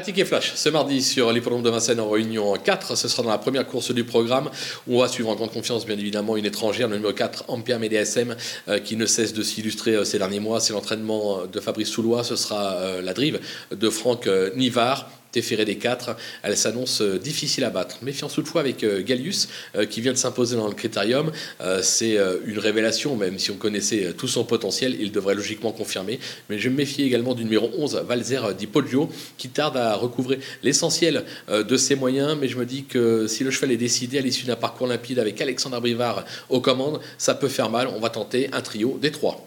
[0.00, 2.96] Un ticket flash ce mardi sur l'hippodrome de Vincennes en réunion 4.
[2.96, 4.48] Ce sera dans la première course du programme
[4.86, 7.78] où on va suivre en grande confiance, bien évidemment, une étrangère, le numéro 4, Ampère
[7.78, 8.34] MDSM,
[8.68, 10.58] euh, qui ne cesse de s'illustrer euh, ces derniers mois.
[10.58, 12.24] C'est l'entraînement de Fabrice Soulois.
[12.24, 13.40] Ce sera euh, la drive
[13.72, 14.26] de Franck
[14.56, 15.10] Nivard.
[15.32, 17.98] Téféré des quatre, elle s'annonce euh, difficile à battre.
[18.02, 21.30] Méfiance toutefois avec euh, Gallius, euh, qui vient de s'imposer dans le critérium.
[21.82, 26.18] C'est une révélation, même si on connaissait tout son potentiel, il devrait logiquement confirmer.
[26.48, 30.40] Mais je me méfie également du numéro 11, Valzer Di Poggio, qui tarde à recouvrer
[30.62, 32.36] l'essentiel de ses moyens.
[32.40, 35.18] Mais je me dis que si le cheval est décidé à l'issue d'un parcours limpide
[35.18, 37.88] avec Alexandre Brivard aux commandes, ça peut faire mal.
[37.88, 39.42] On va tenter un trio des trois.